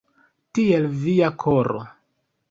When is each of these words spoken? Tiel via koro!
Tiel 0.59 0.87
via 1.03 1.29
koro! 1.43 1.83